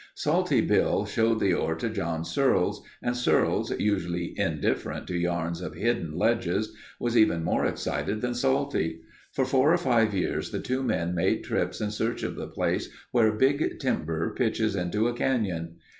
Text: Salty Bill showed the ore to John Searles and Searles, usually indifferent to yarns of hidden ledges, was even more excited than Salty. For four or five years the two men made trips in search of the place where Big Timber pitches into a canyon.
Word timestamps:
Salty 0.15 0.61
Bill 0.61 1.05
showed 1.05 1.39
the 1.39 1.53
ore 1.53 1.75
to 1.75 1.87
John 1.87 2.25
Searles 2.25 2.81
and 3.03 3.15
Searles, 3.15 3.69
usually 3.77 4.33
indifferent 4.35 5.05
to 5.05 5.15
yarns 5.15 5.61
of 5.61 5.75
hidden 5.75 6.17
ledges, 6.17 6.75
was 6.99 7.15
even 7.15 7.43
more 7.43 7.67
excited 7.67 8.19
than 8.21 8.33
Salty. 8.33 9.01
For 9.31 9.45
four 9.45 9.71
or 9.71 9.77
five 9.77 10.15
years 10.15 10.49
the 10.49 10.59
two 10.59 10.81
men 10.81 11.13
made 11.13 11.43
trips 11.43 11.79
in 11.79 11.91
search 11.91 12.23
of 12.23 12.35
the 12.35 12.47
place 12.47 12.89
where 13.11 13.31
Big 13.31 13.77
Timber 13.77 14.33
pitches 14.33 14.75
into 14.75 15.07
a 15.07 15.13
canyon. 15.13 15.75